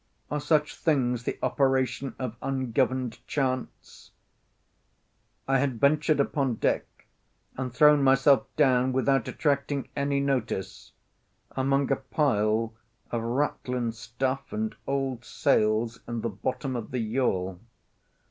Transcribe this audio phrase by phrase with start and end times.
[0.31, 4.09] Are such things the operation of ungoverned chance?
[5.47, 7.05] I had ventured upon deck
[7.55, 10.93] and thrown myself down, without attracting any notice,
[11.51, 12.73] among a pile
[13.11, 17.59] of ratlin stuff and old sails in the bottom of the yawl.